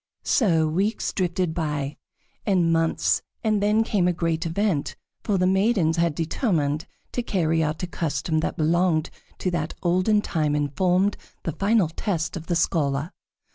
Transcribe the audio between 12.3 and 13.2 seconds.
of the scholar.